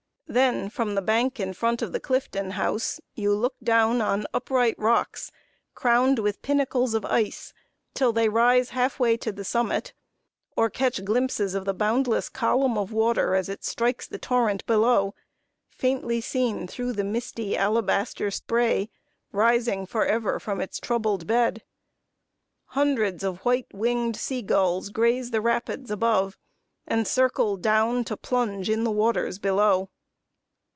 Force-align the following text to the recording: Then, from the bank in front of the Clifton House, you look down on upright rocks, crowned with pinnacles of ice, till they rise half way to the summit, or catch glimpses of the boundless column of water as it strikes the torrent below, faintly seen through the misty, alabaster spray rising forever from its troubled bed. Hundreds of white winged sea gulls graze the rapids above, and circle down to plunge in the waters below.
Then, 0.27 0.69
from 0.69 0.95
the 0.95 1.01
bank 1.01 1.41
in 1.41 1.51
front 1.51 1.81
of 1.81 1.91
the 1.91 1.99
Clifton 1.99 2.51
House, 2.51 3.01
you 3.15 3.35
look 3.35 3.55
down 3.61 4.01
on 4.01 4.25
upright 4.33 4.75
rocks, 4.79 5.29
crowned 5.73 6.19
with 6.19 6.41
pinnacles 6.41 6.93
of 6.93 7.03
ice, 7.03 7.53
till 7.93 8.13
they 8.13 8.29
rise 8.29 8.69
half 8.69 8.97
way 8.97 9.17
to 9.17 9.33
the 9.33 9.43
summit, 9.43 9.91
or 10.55 10.69
catch 10.69 11.03
glimpses 11.03 11.53
of 11.53 11.65
the 11.65 11.73
boundless 11.73 12.29
column 12.29 12.77
of 12.77 12.93
water 12.93 13.35
as 13.35 13.49
it 13.49 13.65
strikes 13.65 14.07
the 14.07 14.17
torrent 14.17 14.65
below, 14.65 15.13
faintly 15.69 16.21
seen 16.21 16.65
through 16.65 16.93
the 16.93 17.03
misty, 17.03 17.57
alabaster 17.57 18.31
spray 18.31 18.89
rising 19.33 19.85
forever 19.85 20.39
from 20.39 20.61
its 20.61 20.79
troubled 20.79 21.27
bed. 21.27 21.61
Hundreds 22.67 23.21
of 23.25 23.39
white 23.39 23.67
winged 23.73 24.15
sea 24.15 24.41
gulls 24.41 24.91
graze 24.91 25.31
the 25.31 25.41
rapids 25.41 25.91
above, 25.91 26.37
and 26.87 27.05
circle 27.05 27.57
down 27.57 28.05
to 28.05 28.15
plunge 28.15 28.69
in 28.69 28.85
the 28.85 28.91
waters 28.91 29.37
below. 29.37 29.89